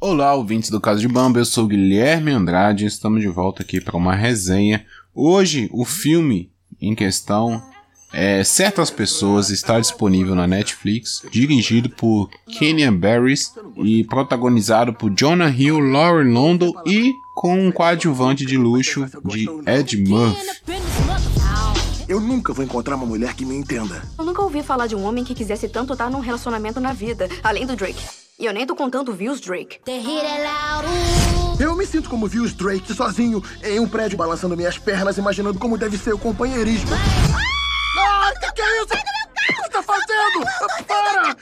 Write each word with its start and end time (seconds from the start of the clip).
Olá, 0.00 0.32
ouvintes 0.32 0.70
do 0.70 0.80
Caso 0.80 1.00
de 1.00 1.08
Bamba, 1.08 1.40
eu 1.40 1.44
sou 1.44 1.66
Guilherme 1.66 2.30
Andrade 2.30 2.84
e 2.84 2.86
estamos 2.86 3.20
de 3.20 3.26
volta 3.26 3.64
aqui 3.64 3.80
para 3.80 3.96
uma 3.96 4.14
resenha. 4.14 4.86
Hoje, 5.12 5.68
o 5.72 5.84
filme 5.84 6.52
em 6.80 6.94
questão 6.94 7.60
é 8.12 8.44
Certas 8.44 8.92
Pessoas 8.92 9.50
está 9.50 9.80
disponível 9.80 10.36
na 10.36 10.46
Netflix, 10.46 11.24
dirigido 11.32 11.90
por 11.90 12.30
Kenyan 12.46 12.94
Barris 12.94 13.52
e 13.76 14.04
protagonizado 14.04 14.94
por 14.94 15.10
Jonah 15.10 15.50
Hill, 15.50 15.80
Lauren 15.80 16.32
Londo 16.32 16.72
e 16.86 17.12
com 17.34 17.66
um 17.66 17.72
coadjuvante 17.72 18.46
de 18.46 18.56
luxo 18.56 19.04
de 19.24 19.48
Ed 19.66 19.96
Murphy. 19.96 20.46
Eu 22.08 22.20
nunca 22.20 22.52
vou 22.52 22.64
encontrar 22.64 22.94
uma 22.94 23.04
mulher 23.04 23.34
que 23.34 23.44
me 23.44 23.56
entenda. 23.56 24.00
Eu 24.16 24.24
nunca 24.24 24.42
ouvi 24.42 24.62
falar 24.62 24.86
de 24.86 24.94
um 24.94 25.02
homem 25.02 25.24
que 25.24 25.34
quisesse 25.34 25.68
tanto 25.68 25.92
estar 25.92 26.08
num 26.08 26.20
relacionamento 26.20 26.78
na 26.78 26.92
vida, 26.92 27.28
além 27.42 27.66
do 27.66 27.74
Drake. 27.74 28.17
E 28.38 28.46
eu 28.46 28.52
nem 28.52 28.64
tô 28.64 28.76
contando 28.76 29.12
views 29.12 29.40
Drake. 29.40 29.80
Eu 31.58 31.74
me 31.74 31.84
sinto 31.84 32.08
como 32.08 32.28
Views 32.28 32.54
Drake 32.54 32.94
sozinho 32.94 33.42
em 33.64 33.80
um 33.80 33.88
prédio 33.88 34.16
balançando 34.16 34.56
minhas 34.56 34.78
pernas, 34.78 35.18
imaginando 35.18 35.58
como 35.58 35.76
deve 35.76 35.98
ser 35.98 36.14
o 36.14 36.18
companheirismo. 36.18 36.90
Ai, 37.98 38.34
que 38.36 38.52
que 38.52 38.62
é 38.62 38.76
isso? 38.76 38.94
O 38.94 39.54
que 39.54 39.54
você 39.56 39.68
tá 39.70 39.82
fazendo? 39.82 40.86
Para! 40.86 41.36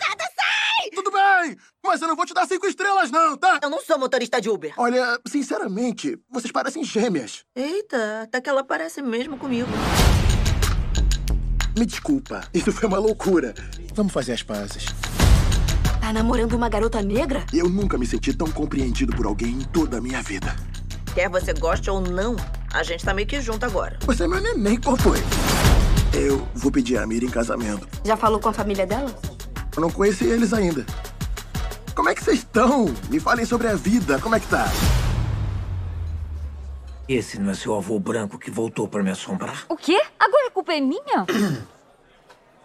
Tudo 0.95 1.11
bem, 1.11 1.57
mas 1.85 2.01
eu 2.01 2.09
não 2.09 2.17
vou 2.17 2.25
te 2.25 2.33
dar 2.33 2.47
cinco 2.47 2.67
estrelas 2.67 3.11
não, 3.11 3.37
tá? 3.37 3.61
Eu 3.63 3.69
não 3.69 3.83
sou 3.83 3.99
motorista 3.99 4.41
de 4.41 4.49
Uber. 4.49 4.73
Olha, 4.79 5.21
sinceramente, 5.27 6.19
vocês 6.31 6.51
parecem 6.51 6.83
gêmeas. 6.83 7.45
Eita, 7.55 8.23
até 8.23 8.41
que 8.41 8.49
ela 8.49 8.65
parece 8.65 9.03
mesmo 9.03 9.37
comigo. 9.37 9.69
Me 11.79 11.85
desculpa, 11.85 12.41
isso 12.55 12.73
foi 12.73 12.89
uma 12.89 12.99
loucura. 12.99 13.55
Vamos 13.95 14.15
fazer 14.15 14.33
as 14.33 14.43
pazes. 14.43 14.87
Tá 16.07 16.13
namorando 16.13 16.53
uma 16.53 16.69
garota 16.69 17.03
negra? 17.03 17.45
Eu 17.53 17.69
nunca 17.69 17.99
me 17.99 18.07
senti 18.07 18.33
tão 18.33 18.49
compreendido 18.49 19.13
por 19.17 19.27
alguém 19.27 19.55
em 19.55 19.65
toda 19.65 19.99
a 19.99 20.01
minha 20.01 20.23
vida. 20.23 20.55
Quer 21.13 21.29
você 21.29 21.53
goste 21.53 21.91
ou 21.91 22.01
não, 22.01 22.37
a 22.73 22.85
gente 22.85 23.05
tá 23.05 23.13
meio 23.13 23.27
que 23.27 23.41
junto 23.41 23.67
agora. 23.67 23.99
Você 24.07 24.23
é 24.23 24.29
meu 24.29 24.41
neném, 24.41 24.81
qual 24.81 24.97
foi? 24.97 25.19
Eu 26.15 26.47
vou 26.55 26.71
pedir 26.71 26.97
a 26.97 27.05
Mira 27.09 27.25
em 27.25 27.29
casamento. 27.29 27.89
Já 28.05 28.17
falou 28.17 28.39
com 28.39 28.49
a 28.49 28.53
família 28.53 28.87
dela? 28.87 29.13
Eu 29.75 29.83
não 29.83 29.91
conheci 29.91 30.27
eles 30.27 30.53
ainda. 30.53 30.87
Como 31.93 32.09
é 32.09 32.15
que 32.15 32.23
vocês 32.23 32.39
estão? 32.39 32.85
Me 33.11 33.19
falem 33.19 33.45
sobre 33.45 33.67
a 33.67 33.75
vida, 33.75 34.21
como 34.21 34.37
é 34.37 34.39
que 34.39 34.47
tá? 34.47 34.67
Esse 37.09 37.41
não 37.41 37.51
é 37.51 37.55
seu 37.55 37.75
avô 37.75 37.99
branco 37.99 38.39
que 38.39 38.49
voltou 38.49 38.87
para 38.87 39.03
me 39.03 39.11
assombrar? 39.11 39.65
O 39.69 39.77
quê? 39.77 40.01
Agora 40.21 40.47
a 40.47 40.51
culpa 40.53 40.73
é 40.73 40.81
minha? 40.81 41.27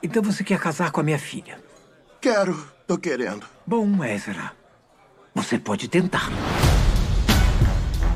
Então 0.03 0.23
você 0.23 0.43
quer 0.43 0.59
casar 0.59 0.91
com 0.91 0.99
a 0.99 1.03
minha 1.03 1.19
filha? 1.19 1.59
Quero, 2.21 2.55
tô 2.85 2.99
querendo. 2.99 3.47
Bom, 3.65 4.03
Ezra, 4.05 4.51
você 5.33 5.57
pode 5.57 5.87
tentar. 5.87 6.29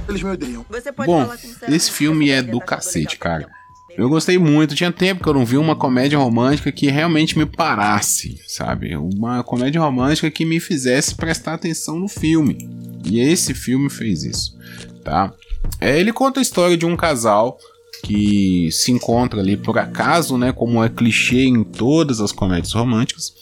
Eles 0.08 0.22
me 0.22 0.30
odeiam. 0.30 0.64
Você 0.70 0.92
pode 0.92 1.08
Bom, 1.08 1.28
esse 1.68 1.90
filme 1.92 2.30
é 2.30 2.44
do 2.44 2.60
tá 2.60 2.66
cacete, 2.66 3.18
cara. 3.18 3.50
Eu 3.98 4.08
gostei 4.08 4.38
muito, 4.38 4.76
tinha 4.76 4.92
tempo 4.92 5.24
que 5.24 5.28
eu 5.28 5.34
não 5.34 5.44
vi 5.44 5.58
uma 5.58 5.76
comédia 5.76 6.20
romântica 6.20 6.72
que 6.72 6.86
realmente 6.86 7.36
me 7.36 7.48
parasse, 7.48 8.40
sabe? 8.48 8.96
Uma 8.96 9.44
comédia 9.44 9.82
romântica 9.82 10.30
que 10.30 10.46
me 10.46 10.60
fizesse 10.60 11.16
prestar 11.16 11.56
atenção 11.56 11.98
no 11.98 12.08
filme. 12.08 12.60
E 13.04 13.20
esse 13.20 13.56
filme 13.56 13.90
fez 13.90 14.24
isso, 14.24 14.56
tá? 15.04 15.34
É, 15.82 16.00
ele 16.00 16.14
conta 16.14 16.40
a 16.40 16.44
história 16.44 16.78
de 16.78 16.86
um 16.86 16.96
casal 16.96 17.58
que 18.04 18.70
se 18.72 18.92
encontra 18.92 19.40
ali 19.40 19.58
por 19.58 19.80
acaso, 19.80 20.38
né? 20.38 20.52
Como 20.52 20.84
é 20.84 20.90
clichê 20.90 21.46
em 21.46 21.64
todas 21.64 22.22
as 22.22 22.32
comédias 22.32 22.74
românticas. 22.74 23.34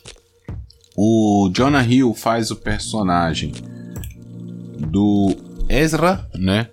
O 0.95 1.49
Jonah 1.53 1.83
Hill 1.83 2.13
faz 2.13 2.51
o 2.51 2.55
personagem 2.55 3.51
do 4.77 5.35
Ezra, 5.67 6.27
né? 6.35 6.67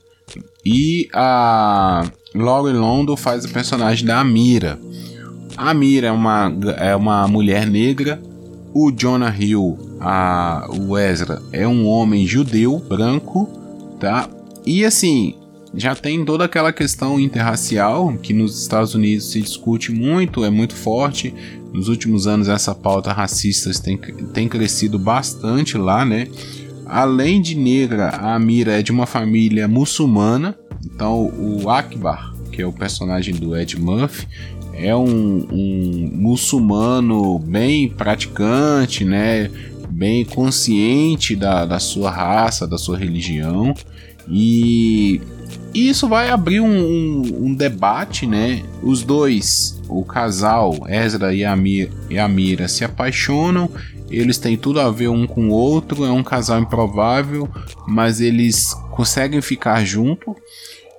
E 0.65 1.09
a 1.15 2.05
Lauren 2.35 2.79
Londo 2.79 3.17
faz 3.17 3.45
o 3.45 3.49
personagem 3.49 4.07
da 4.07 4.21
Amira. 4.21 4.79
A 5.57 5.71
Amira 5.71 6.09
é 6.09 6.13
uma, 6.13 6.53
é 6.77 6.95
uma 6.95 7.27
mulher 7.27 7.67
negra. 7.67 8.21
O 8.73 8.93
Jonah 8.93 9.35
Hill, 9.37 9.79
a, 10.01 10.69
o 10.71 10.97
Ezra, 10.97 11.43
é 11.51 11.67
um 11.67 11.87
homem 11.87 12.27
judeu, 12.27 12.79
branco, 12.79 13.49
tá? 13.99 14.29
E 14.65 14.85
assim, 14.85 15.35
já 15.75 15.95
tem 15.95 16.25
toda 16.25 16.45
aquela 16.45 16.73
questão 16.73 17.19
interracial 17.19 18.13
que 18.23 18.33
nos 18.33 18.61
Estados 18.61 18.95
Unidos 18.95 19.31
se 19.31 19.41
discute 19.41 19.93
muito, 19.93 20.45
é 20.45 20.51
muito 20.51 20.75
forte. 20.75 21.35
Nos 21.73 21.89
últimos 21.89 22.27
anos, 22.27 22.49
essa 22.49 22.75
pauta 22.75 23.13
racista 23.13 23.71
tem, 23.83 23.97
tem 23.97 24.49
crescido 24.49 24.99
bastante 24.99 25.79
lá, 25.79 26.05
né? 26.05 26.27
Além 26.87 27.41
de 27.41 27.55
negra, 27.55 28.09
a 28.09 28.35
Amira 28.35 28.79
é 28.79 28.83
de 28.83 28.91
uma 28.91 29.07
família 29.07 29.69
muçulmana. 29.69 30.57
Então, 30.85 31.33
o 31.39 31.71
Akbar, 31.71 32.35
que 32.51 32.61
é 32.61 32.67
o 32.67 32.73
personagem 32.73 33.35
do 33.35 33.57
Ed 33.57 33.79
Murphy, 33.79 34.27
é 34.73 34.97
um, 34.97 35.47
um 35.53 36.11
muçulmano 36.15 37.39
bem 37.39 37.89
praticante, 37.89 39.05
né? 39.05 39.51
Bem 39.91 40.25
consciente 40.25 41.37
da, 41.37 41.65
da 41.67 41.79
sua 41.79 42.11
raça, 42.11 42.67
da 42.67 42.79
sua 42.79 42.99
religião. 42.99 43.75
E 44.29 45.21
isso 45.73 46.09
vai 46.09 46.31
abrir 46.31 46.61
um, 46.61 46.67
um, 46.67 47.47
um 47.47 47.55
debate, 47.55 48.27
né? 48.27 48.63
Os 48.83 49.03
dois, 49.03 49.81
o 49.89 50.05
casal, 50.05 50.77
Ezra 50.89 51.33
e 51.35 51.45
a, 51.45 51.57
e 52.09 52.19
a 52.19 52.29
Mira, 52.29 52.69
se 52.69 52.85
apaixonam. 52.85 53.71
Eles 54.11 54.39
têm 54.39 54.57
tudo 54.57 54.81
a 54.81 54.91
ver 54.91 55.09
um 55.09 55.27
com 55.27 55.49
o 55.49 55.53
outro. 55.53 56.05
É 56.05 56.11
um 56.11 56.25
casal 56.25 56.61
improvável, 56.61 57.49
mas 57.87 58.21
eles 58.21 58.75
conseguem 58.91 59.41
ficar 59.41 59.85
junto. 59.85 60.35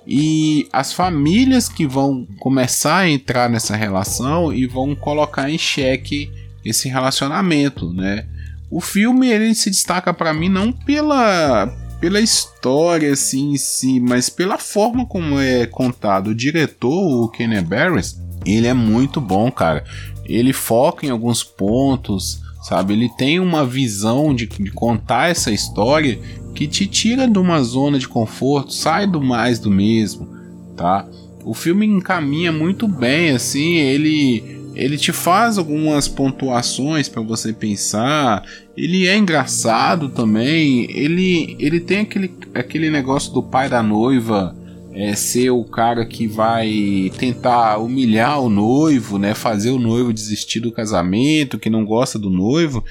E 0.08 0.68
as 0.72 0.94
famílias 0.94 1.68
que 1.68 1.86
vão 1.86 2.26
começar 2.40 3.00
a 3.00 3.10
entrar 3.10 3.50
nessa 3.50 3.76
relação 3.76 4.54
e 4.54 4.66
vão 4.66 4.96
colocar 4.96 5.50
em 5.50 5.58
xeque 5.58 6.32
esse 6.64 6.88
relacionamento, 6.88 7.92
né? 7.94 8.26
O 8.70 8.80
filme 8.80 9.28
ele 9.28 9.54
se 9.54 9.70
destaca 9.70 10.14
para 10.14 10.34
mim 10.34 10.48
não 10.48 10.72
pela 10.72 11.66
pela 12.02 12.20
história 12.20 13.14
assim 13.14 13.52
em 13.52 13.58
si, 13.58 14.00
mas 14.00 14.28
pela 14.28 14.58
forma 14.58 15.06
como 15.06 15.40
é 15.40 15.68
contado. 15.68 16.32
O 16.32 16.36
diretor, 16.36 17.24
o 17.24 17.30
Kenny 17.30 17.62
Barris, 17.62 18.20
ele 18.44 18.66
é 18.66 18.74
muito 18.74 19.22
bom, 19.22 19.52
cara. 19.52 19.84
Ele 20.26 20.52
foca 20.52 21.06
em 21.06 21.12
alguns 21.12 21.44
pontos, 21.44 22.42
sabe? 22.64 22.94
Ele 22.94 23.08
tem 23.08 23.40
uma 23.40 23.64
visão 23.64 24.34
de, 24.34 24.48
de 24.48 24.72
contar 24.72 25.30
essa 25.30 25.52
história 25.52 26.20
que 26.56 26.68
te 26.68 26.88
tira 26.88 27.28
de 27.28 27.38
uma 27.38 27.62
zona 27.62 28.00
de 28.00 28.08
conforto, 28.08 28.74
sai 28.74 29.06
do 29.06 29.22
mais 29.22 29.60
do 29.60 29.70
mesmo, 29.70 30.28
tá? 30.76 31.08
O 31.46 31.54
filme 31.54 31.86
encaminha 31.86 32.52
muito 32.52 32.88
bem, 32.88 33.32
assim, 33.32 33.76
ele 33.76 34.61
ele 34.74 34.98
te 34.98 35.12
faz 35.12 35.58
algumas 35.58 36.08
pontuações 36.08 37.10
para 37.10 37.22
você 37.22 37.52
pensar. 37.52 38.44
Ele 38.76 39.06
é 39.08 39.18
engraçado 39.18 40.10
também. 40.10 40.90
Ele, 40.92 41.56
ele 41.60 41.80
tem 41.80 42.00
aquele, 42.00 42.34
aquele 42.54 42.90
negócio 42.90 43.34
do 43.34 43.44
pai 43.44 43.70
da 43.70 43.84
noiva 43.84 44.56
é, 44.94 45.16
ser 45.16 45.50
o 45.52 45.64
cara 45.64 46.06
que 46.06 46.28
vai 46.28 47.12
tentar 47.18 47.78
humilhar 47.78 48.40
o 48.42 48.50
noivo, 48.50 49.18
né? 49.18 49.34
Fazer 49.34 49.72
o 49.72 49.80
noivo 49.80 50.14
desistir 50.14 50.60
do 50.60 50.72
casamento, 50.72 51.60
que 51.60 51.70
não 51.70 51.86
gosta 51.86 52.20
do 52.20 52.30
noivo, 52.30 52.84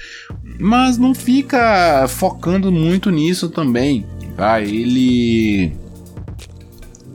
mas 0.59 0.97
não 0.97 1.13
fica 1.13 2.07
focando 2.07 2.71
muito 2.71 3.09
nisso 3.11 3.49
também, 3.49 4.05
tá? 4.35 4.61
Ele 4.61 5.73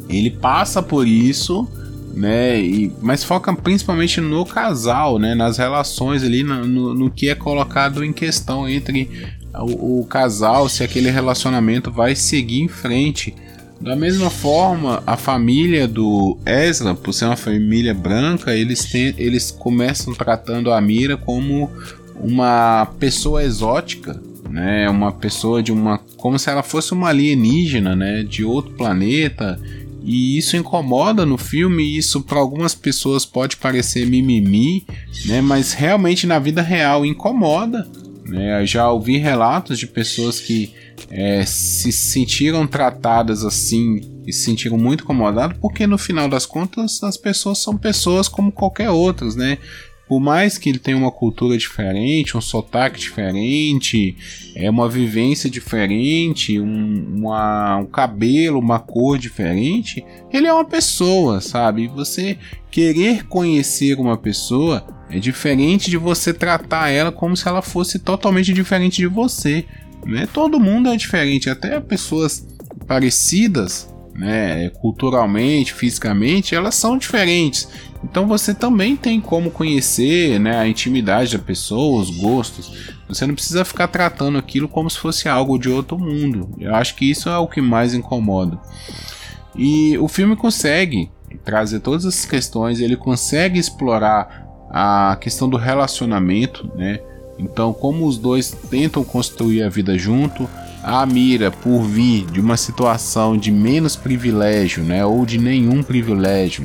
ele 0.09 0.31
passa 0.31 0.81
por 0.81 1.07
isso 1.07 1.69
né? 2.17 2.59
E, 2.59 2.91
mas 3.03 3.23
foca 3.23 3.55
principalmente 3.55 4.23
no 4.23 4.47
casal, 4.47 5.19
né? 5.19 5.35
Nas 5.35 5.59
relações 5.59 6.25
ali, 6.25 6.43
no, 6.43 6.67
no, 6.67 6.95
no 6.95 7.11
que 7.11 7.29
é 7.29 7.35
colocado 7.35 8.03
em 8.03 8.13
questão 8.13 8.67
entre 8.67 9.11
o, 9.53 10.01
o, 10.01 10.07
casal, 10.07 10.67
se 10.67 10.83
aquele 10.83 11.11
relacionamento 11.11 11.91
vai 11.93 12.17
seguir 12.17 12.63
em 12.63 12.69
frente. 12.69 13.35
Da 13.79 13.95
mesma 13.95 14.31
forma, 14.31 15.03
a 15.07 15.19
família 15.19 15.87
do 15.87 16.39
Ezra, 16.47 16.95
por 16.95 17.13
ser 17.13 17.27
uma 17.27 17.37
família 17.37 17.93
branca, 17.93 18.55
eles, 18.55 18.87
tem, 18.87 19.15
eles 19.19 19.51
começam 19.51 20.15
tratando 20.15 20.73
a 20.73 20.81
Mira 20.81 21.19
como 21.19 21.71
uma 22.19 22.87
pessoa 22.99 23.45
exótica, 23.45 24.19
né? 24.49 24.89
Uma 24.89 25.13
pessoa 25.13 25.63
de 25.63 25.71
uma. 25.71 25.99
como 26.17 26.39
se 26.39 26.49
ela 26.49 26.63
fosse 26.63 26.95
uma 26.95 27.11
alienígena, 27.11 27.95
né? 27.95 28.23
De 28.23 28.43
outro 28.43 28.73
planeta 28.73 29.61
e 30.07 30.39
isso 30.39 30.57
incomoda 30.57 31.27
no 31.27 31.37
filme, 31.37 31.99
isso 31.99 32.23
para 32.23 32.39
algumas 32.39 32.77
pessoas 32.77 33.27
pode 33.27 33.57
parecer 33.57 34.07
mimimi, 34.07 34.87
né? 35.25 35.41
Mas 35.41 35.73
realmente 35.73 36.29
na 36.29 36.39
vida 36.39 36.63
real 36.63 37.05
incomoda. 37.05 37.85
Né? 38.25 38.65
Já 38.65 38.91
ouvi 38.91 39.19
relatos 39.19 39.79
de 39.79 39.87
pessoas 39.87 40.39
que 40.39 40.73
é, 41.11 41.45
se 41.45 41.91
sentiram 41.91 42.69
tratadas 42.69 43.45
assim 43.45 44.01
e 44.25 44.33
se 44.33 44.45
sentiram 44.45 44.79
muito 44.79 45.03
incomodadas, 45.03 45.59
porque 45.59 45.89
no 45.89 45.99
final 45.99 46.29
das 46.29 46.47
contas 46.47 47.03
as 47.03 47.17
pessoas 47.17 47.59
são 47.59 47.77
pessoas 47.77 48.29
como 48.29 48.53
qualquer 48.53 48.91
outras, 48.91 49.35
né? 49.35 49.59
Por 50.09 50.21
mais 50.21 50.57
que 50.57 50.69
ele 50.69 50.79
tenha 50.79 50.97
uma 50.97 51.11
cultura 51.11 51.59
diferente, 51.59 52.37
um 52.37 52.41
sotaque 52.41 52.99
diferente, 52.99 54.17
é 54.55 54.71
uma 54.71 54.89
vivência 54.89 55.51
diferente, 55.51 56.61
um, 56.61 57.19
uma, 57.19 57.79
um 57.79 57.87
cabelo, 57.87 58.61
uma 58.61 58.79
cor 58.79 59.19
diferente, 59.19 60.05
ele 60.33 60.47
é 60.47 60.53
uma 60.53 60.65
pessoa, 60.65 61.41
sabe? 61.41 61.89
Você 61.89 62.39
querer 62.71 63.27
conhecer 63.27 63.99
uma 63.99 64.17
pessoa 64.17 64.87
é 65.09 65.19
diferente 65.19 65.89
de 65.89 65.97
você 65.97 66.33
tratar 66.33 66.91
ela 66.91 67.13
como 67.13 67.37
se 67.37 67.47
ela 67.47 67.63
fosse 67.63 67.99
totalmente 67.99 68.53
diferente 68.53 68.97
de 68.97 69.07
você. 69.07 69.65
Né? 70.05 70.29
Todo 70.33 70.61
mundo 70.61 70.89
é 70.89 70.97
diferente, 70.97 71.49
até 71.49 71.81
pessoas 71.81 72.47
parecidas, 72.87 73.89
né, 74.19 74.71
culturalmente, 74.71 75.73
fisicamente, 75.73 76.55
elas 76.55 76.75
são 76.75 76.97
diferentes. 76.99 77.69
Então 78.03 78.27
você 78.27 78.55
também 78.55 78.97
tem 78.97 79.21
como 79.21 79.51
conhecer 79.51 80.39
né, 80.39 80.57
a 80.57 80.69
intimidade 80.69 81.37
da 81.37 81.43
pessoa, 81.43 82.01
os 82.01 82.11
gostos. 82.11 82.73
Você 83.09 83.27
não 83.27 83.35
precisa 83.35 83.65
ficar 83.65 83.89
tratando 83.89 84.39
aquilo 84.39 84.69
como 84.69 84.89
se 84.89 84.99
fosse 84.99 85.29
algo 85.29 85.59
de 85.59 85.69
outro 85.69 85.99
mundo. 85.99 86.51
Eu 86.59 86.75
acho 86.75 86.95
que 86.95 87.11
isso 87.11 87.29
é 87.29 87.39
o 87.39 87.49
que 87.49 87.61
mais 87.61 87.95
incomoda. 87.95 88.59
E 89.55 89.97
o 89.99 90.09
filme 90.09 90.37
consegue 90.37 91.11
trazer 91.45 91.81
todas 91.81 92.05
essas 92.05 92.25
questões, 92.25 92.81
ele 92.81 92.97
consegue 92.97 93.59
explorar 93.59 94.47
a 94.71 95.17
questão 95.21 95.49
do 95.49 95.57
relacionamento, 95.57 96.71
né? 96.75 97.01
Então, 97.39 97.73
como 97.73 98.07
os 98.07 98.19
dois 98.19 98.51
tentam 98.51 99.05
construir 99.05 99.63
a 99.63 99.69
vida 99.69 99.97
junto, 99.99 100.49
a 100.87 101.05
Mira, 101.05 101.51
por 101.51 101.83
vir 101.83 102.27
de 102.27 102.41
uma 102.41 102.57
situação 102.57 103.37
de 103.37 103.51
menos 103.51 103.97
privilégio, 103.97 104.85
né, 104.85 105.05
ou 105.05 105.27
de 105.27 105.37
nenhum 105.37 105.83
privilégio, 105.83 106.65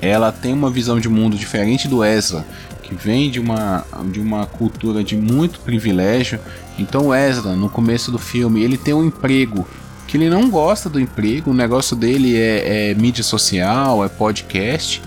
ela 0.00 0.32
tem 0.32 0.54
uma 0.54 0.70
visão 0.70 0.98
de 0.98 1.06
mundo 1.06 1.36
diferente 1.36 1.86
do 1.86 2.02
Ezra, 2.02 2.46
que 2.82 2.94
vem 2.94 3.30
de 3.30 3.38
uma, 3.38 3.84
de 4.10 4.18
uma 4.18 4.46
cultura 4.46 5.04
de 5.04 5.16
muito 5.16 5.60
privilégio. 5.60 6.40
Então, 6.78 7.08
o 7.08 7.14
Ezra, 7.14 7.54
no 7.54 7.68
começo 7.68 8.10
do 8.10 8.18
filme, 8.18 8.62
ele 8.62 8.78
tem 8.78 8.94
um 8.94 9.04
emprego 9.04 9.68
que 10.06 10.16
ele 10.16 10.30
não 10.30 10.48
gosta 10.48 10.88
do 10.88 10.98
emprego, 10.98 11.50
o 11.50 11.54
negócio 11.54 11.94
dele 11.94 12.34
é, 12.38 12.90
é 12.90 12.94
mídia 12.94 13.22
social, 13.22 14.02
é 14.02 14.08
podcast 14.08 15.02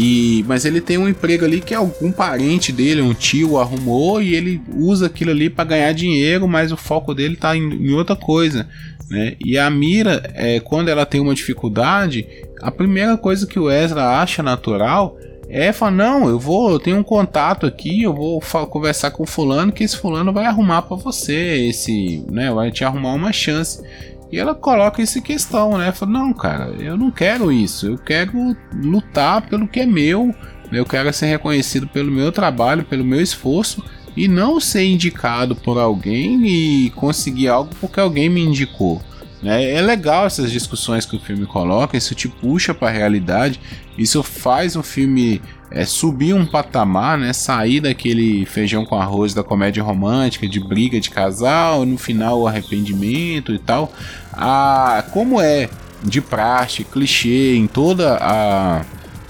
e, 0.00 0.44
mas 0.46 0.64
ele 0.64 0.80
tem 0.80 0.96
um 0.96 1.08
emprego 1.08 1.44
ali 1.44 1.60
que 1.60 1.74
algum 1.74 2.12
parente 2.12 2.70
dele, 2.70 3.02
um 3.02 3.12
tio, 3.12 3.58
arrumou 3.58 4.22
e 4.22 4.32
ele 4.32 4.62
usa 4.76 5.06
aquilo 5.06 5.32
ali 5.32 5.50
para 5.50 5.64
ganhar 5.64 5.92
dinheiro, 5.92 6.46
mas 6.46 6.70
o 6.70 6.76
foco 6.76 7.12
dele 7.12 7.34
tá 7.34 7.56
em, 7.56 7.68
em 7.68 7.92
outra 7.94 8.14
coisa. 8.14 8.68
Né? 9.10 9.34
E 9.44 9.58
a 9.58 9.68
Mira, 9.68 10.22
é, 10.34 10.60
quando 10.60 10.88
ela 10.88 11.04
tem 11.04 11.20
uma 11.20 11.34
dificuldade, 11.34 12.24
a 12.62 12.70
primeira 12.70 13.16
coisa 13.18 13.44
que 13.44 13.58
o 13.58 13.68
Ezra 13.68 14.20
acha 14.20 14.40
natural 14.40 15.18
é 15.48 15.72
falar: 15.72 15.90
Não, 15.90 16.28
eu 16.28 16.38
vou, 16.38 16.70
eu 16.70 16.78
tenho 16.78 16.98
um 16.98 17.02
contato 17.02 17.66
aqui, 17.66 18.04
eu 18.04 18.14
vou 18.14 18.40
conversar 18.70 19.10
com 19.10 19.26
fulano, 19.26 19.72
que 19.72 19.82
esse 19.82 19.96
fulano 19.96 20.32
vai 20.32 20.44
arrumar 20.46 20.82
para 20.82 20.96
você, 20.96 21.66
esse, 21.68 22.24
né, 22.30 22.52
vai 22.52 22.70
te 22.70 22.84
arrumar 22.84 23.14
uma 23.14 23.32
chance. 23.32 23.82
E 24.30 24.38
ela 24.38 24.54
coloca 24.54 25.02
em 25.02 25.22
questão, 25.22 25.78
né? 25.78 25.90
Fala, 25.92 26.12
não, 26.12 26.32
cara, 26.32 26.74
eu 26.78 26.96
não 26.96 27.10
quero 27.10 27.50
isso. 27.50 27.86
Eu 27.86 27.98
quero 27.98 28.56
lutar 28.74 29.42
pelo 29.48 29.66
que 29.66 29.80
é 29.80 29.86
meu. 29.86 30.34
Eu 30.70 30.84
quero 30.84 31.12
ser 31.12 31.26
reconhecido 31.26 31.88
pelo 31.88 32.10
meu 32.10 32.30
trabalho, 32.30 32.84
pelo 32.84 33.04
meu 33.04 33.20
esforço 33.20 33.82
e 34.14 34.26
não 34.26 34.58
ser 34.58 34.84
indicado 34.84 35.54
por 35.54 35.78
alguém 35.78 36.44
e 36.46 36.90
conseguir 36.90 37.48
algo 37.48 37.70
porque 37.80 38.00
alguém 38.00 38.28
me 38.28 38.42
indicou. 38.42 39.00
Né? 39.42 39.72
É 39.72 39.80
legal 39.80 40.26
essas 40.26 40.50
discussões 40.50 41.06
que 41.06 41.16
o 41.16 41.20
filme 41.20 41.46
coloca, 41.46 41.96
isso 41.96 42.14
te 42.14 42.28
puxa 42.28 42.74
para 42.74 42.88
a 42.88 42.90
realidade, 42.90 43.60
isso 43.96 44.22
faz 44.22 44.74
o 44.74 44.82
filme 44.82 45.40
é, 45.70 45.84
subir 45.84 46.34
um 46.34 46.44
patamar, 46.44 47.18
né? 47.18 47.32
sair 47.32 47.80
daquele 47.80 48.44
feijão 48.46 48.84
com 48.84 49.00
arroz 49.00 49.34
da 49.34 49.44
comédia 49.44 49.82
romântica, 49.82 50.48
de 50.48 50.60
briga 50.60 51.00
de 51.00 51.10
casal, 51.10 51.84
no 51.84 51.98
final 51.98 52.40
o 52.40 52.48
arrependimento 52.48 53.52
e 53.52 53.58
tal. 53.58 53.92
Ah, 54.32 55.04
como 55.12 55.40
é 55.40 55.68
de 56.02 56.20
praxe, 56.20 56.84
clichê 56.84 57.56
em 57.56 57.66
toda 57.66 58.18
a 58.20 58.84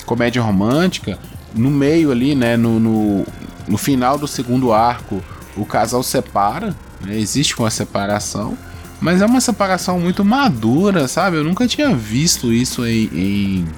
comédia 0.06 0.40
romântica, 0.40 1.18
no 1.54 1.70
meio 1.70 2.10
ali, 2.10 2.34
né, 2.34 2.56
no, 2.56 2.78
no, 2.78 3.26
no 3.66 3.78
final 3.78 4.18
do 4.18 4.28
segundo 4.28 4.72
arco, 4.72 5.22
o 5.56 5.64
casal 5.64 6.02
separa, 6.02 6.74
né, 7.00 7.16
existe 7.16 7.58
uma 7.58 7.70
separação 7.70 8.56
mas 9.00 9.22
é 9.22 9.26
uma 9.26 9.40
separação 9.40 10.00
muito 10.00 10.24
madura, 10.24 11.06
sabe? 11.06 11.36
Eu 11.36 11.44
nunca 11.44 11.66
tinha 11.66 11.94
visto 11.94 12.52
isso 12.52 12.84
em, 12.84 13.08
em, 13.12 13.68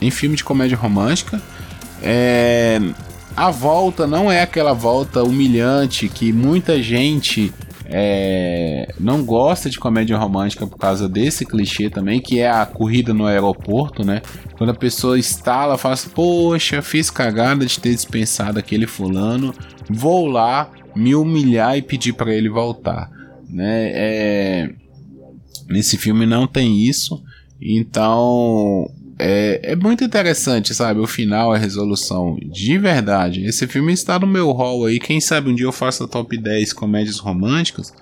em 0.00 0.10
filme 0.10 0.36
de 0.36 0.42
comédia 0.44 0.76
romântica. 0.76 1.40
É, 2.02 2.80
a 3.36 3.50
volta 3.50 4.06
não 4.06 4.30
é 4.30 4.42
aquela 4.42 4.72
volta 4.72 5.22
humilhante 5.22 6.08
que 6.08 6.32
muita 6.32 6.82
gente 6.82 7.52
é, 7.84 8.92
não 8.98 9.22
gosta 9.22 9.70
de 9.70 9.78
comédia 9.78 10.18
romântica 10.18 10.66
por 10.66 10.78
causa 10.78 11.08
desse 11.08 11.46
clichê 11.46 11.88
também, 11.88 12.20
que 12.20 12.40
é 12.40 12.50
a 12.50 12.66
corrida 12.66 13.14
no 13.14 13.24
aeroporto, 13.24 14.04
né? 14.04 14.20
Quando 14.58 14.70
a 14.70 14.74
pessoa 14.74 15.16
instala, 15.16 15.78
fala 15.78 15.94
assim, 15.94 16.08
poxa, 16.08 16.82
fiz 16.82 17.08
cagada 17.08 17.64
de 17.64 17.78
ter 17.78 17.94
dispensado 17.94 18.58
aquele 18.58 18.86
fulano, 18.86 19.54
vou 19.88 20.26
lá 20.26 20.70
me 20.94 21.14
humilhar 21.14 21.76
e 21.76 21.82
pedir 21.82 22.14
para 22.14 22.34
ele 22.34 22.48
voltar 22.48 23.15
né? 23.48 23.90
É, 23.92 24.70
nesse 25.68 25.96
filme 25.96 26.26
não 26.26 26.46
tem 26.46 26.82
isso, 26.82 27.22
então 27.60 28.90
é, 29.18 29.72
é 29.72 29.76
muito 29.76 30.04
interessante, 30.04 30.74
sabe? 30.74 31.00
O 31.00 31.06
final, 31.06 31.52
a 31.52 31.58
resolução, 31.58 32.38
de 32.42 32.78
verdade. 32.78 33.44
Esse 33.44 33.66
filme 33.66 33.92
está 33.92 34.18
no 34.18 34.26
meu 34.26 34.52
hall 34.52 34.84
aí. 34.84 34.98
Quem 34.98 35.20
sabe 35.20 35.50
um 35.50 35.54
dia 35.54 35.66
eu 35.66 35.72
faço 35.72 36.04
a 36.04 36.08
top 36.08 36.36
10 36.36 36.72
comédias 36.72 37.18
românticas. 37.18 37.94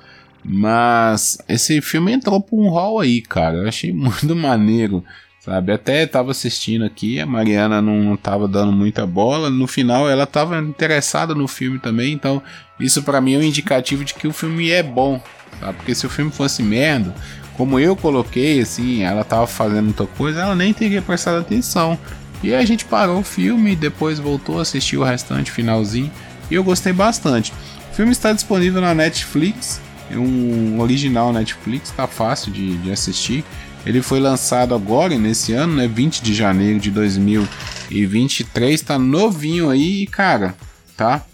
Mas 0.44 1.38
esse 1.48 1.80
filme 1.80 2.12
entrou 2.12 2.40
por 2.40 2.60
um 2.60 2.68
hall 2.68 3.00
aí, 3.00 3.22
cara. 3.22 3.58
Eu 3.58 3.68
achei 3.68 3.92
muito 3.94 4.34
maneiro, 4.34 5.04
sabe? 5.44 5.72
Até 5.72 6.06
tava 6.06 6.30
assistindo 6.30 6.84
aqui, 6.84 7.20
a 7.20 7.26
Mariana 7.26 7.82
não, 7.82 8.02
não 8.02 8.16
tava 8.16 8.48
dando 8.48 8.72
muita 8.72 9.06
bola. 9.06 9.50
No 9.50 9.66
final, 9.66 10.08
ela 10.08 10.26
tava 10.26 10.58
interessada 10.58 11.34
no 11.34 11.46
filme 11.46 11.78
também. 11.78 12.12
Então, 12.12 12.42
isso 12.78 13.02
para 13.02 13.20
mim 13.20 13.34
é 13.34 13.38
um 13.38 13.42
indicativo 13.42 14.04
de 14.04 14.14
que 14.14 14.26
o 14.26 14.32
filme 14.32 14.70
é 14.70 14.82
bom, 14.82 15.20
Tá? 15.60 15.72
Porque 15.72 15.94
se 15.94 16.06
o 16.06 16.10
filme 16.10 16.30
fosse 16.30 16.62
merda, 16.62 17.14
como 17.56 17.78
eu 17.78 17.94
coloquei, 17.96 18.60
assim, 18.60 19.02
ela 19.02 19.24
tava 19.24 19.46
fazendo 19.46 19.84
muita 19.84 20.06
coisa, 20.06 20.42
ela 20.42 20.54
nem 20.54 20.72
teria 20.72 21.02
prestado 21.02 21.38
atenção. 21.38 21.98
E 22.42 22.52
aí 22.52 22.62
a 22.62 22.66
gente 22.66 22.84
parou 22.84 23.20
o 23.20 23.24
filme 23.24 23.74
depois 23.74 24.18
voltou 24.18 24.58
a 24.58 24.62
assistir 24.62 24.96
o 24.96 25.04
restante, 25.04 25.50
finalzinho. 25.50 26.10
E 26.50 26.54
eu 26.54 26.64
gostei 26.64 26.92
bastante. 26.92 27.52
O 27.90 27.94
filme 27.94 28.12
está 28.12 28.32
disponível 28.32 28.80
na 28.80 28.94
Netflix, 28.94 29.80
um 30.12 30.80
original 30.80 31.32
Netflix, 31.32 31.90
tá 31.90 32.06
fácil 32.06 32.52
de, 32.52 32.76
de 32.78 32.90
assistir. 32.90 33.44
Ele 33.86 34.00
foi 34.00 34.18
lançado 34.18 34.74
agora, 34.74 35.16
nesse 35.18 35.52
ano, 35.52 35.76
né? 35.76 35.86
20 35.86 36.22
de 36.22 36.34
janeiro 36.34 36.80
de 36.80 36.90
2023. 36.90 38.80
Tá 38.80 38.98
novinho 38.98 39.68
aí, 39.68 40.06
cara, 40.06 40.54
tá? 40.96 41.24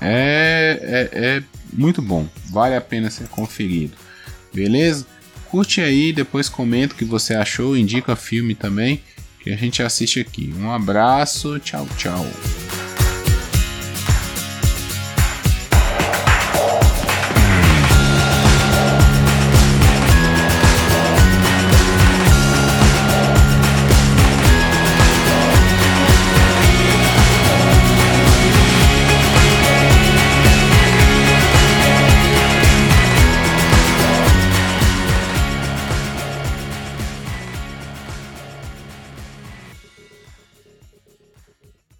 É, 0.00 1.10
é, 1.12 1.18
é 1.18 1.42
muito 1.72 2.02
bom, 2.02 2.26
vale 2.50 2.74
a 2.74 2.80
pena 2.80 3.10
ser 3.10 3.26
conferido. 3.28 3.94
Beleza? 4.52 5.06
Curte 5.50 5.80
aí, 5.80 6.12
depois 6.12 6.48
comenta 6.48 6.94
o 6.94 6.96
que 6.96 7.04
você 7.04 7.34
achou, 7.34 7.76
indica 7.76 8.16
filme 8.16 8.54
também, 8.54 9.02
que 9.40 9.50
a 9.50 9.56
gente 9.56 9.82
assiste 9.82 10.20
aqui. 10.20 10.52
Um 10.58 10.70
abraço, 10.70 11.58
tchau, 11.58 11.86
tchau. 11.96 12.26